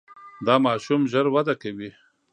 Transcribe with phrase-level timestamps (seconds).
[0.45, 1.89] دا ماشوم ژر وده کوي.